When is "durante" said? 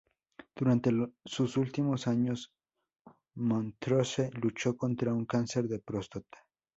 0.55-0.89